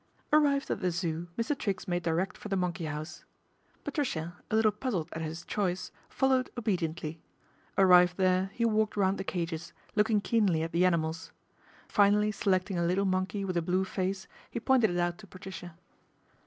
Arrived 0.33 0.71
at 0.71 0.79
the 0.81 0.89
Zoo, 0.89 1.27
Mr. 1.37 1.55
Triggs 1.55 1.87
made 1.87 2.01
direct 2.01 2.35
for 2.35 2.49
the 2.49 2.55
monkey 2.55 2.85
house. 2.85 3.23
Patricia, 3.83 4.33
a 4.49 4.55
little 4.55 4.71
puzzled 4.71 5.09
at 5.13 5.21
his 5.21 5.45
150 5.45 5.45
PATRICIA 5.45 5.57
BRENT, 5.59 5.77
SPINSTER 5.77 6.17
choice, 6.17 6.17
followed 6.17 6.49
obediently. 6.57 7.21
Arrived 7.77 8.17
there 8.17 8.49
he 8.55 8.65
walked 8.65 8.97
round 8.97 9.19
the 9.19 9.23
cages, 9.23 9.73
looking 9.95 10.19
keenly 10.19 10.63
at 10.63 10.71
the 10.71 10.85
animals. 10.87 11.31
Finally 11.87 12.31
selecting 12.31 12.79
a 12.79 12.83
little 12.83 13.05
monkey 13.05 13.45
with 13.45 13.55
a 13.55 13.61
blue 13.61 13.83
face, 13.85 14.25
he 14.49 14.59
pointed 14.59 14.89
it 14.89 14.97
out 14.97 15.19
to 15.19 15.27
Patricia. 15.27 15.77